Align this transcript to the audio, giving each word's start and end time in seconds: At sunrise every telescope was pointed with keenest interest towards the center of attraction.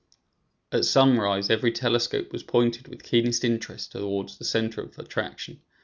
At 0.71 0.83
sunrise 0.85 1.51
every 1.51 1.71
telescope 1.71 2.31
was 2.31 2.41
pointed 2.41 2.87
with 2.87 3.03
keenest 3.03 3.43
interest 3.43 3.91
towards 3.91 4.39
the 4.39 4.45
center 4.45 4.81
of 4.81 4.97
attraction. 4.97 5.61